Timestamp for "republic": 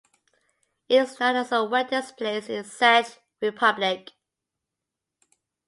3.39-4.09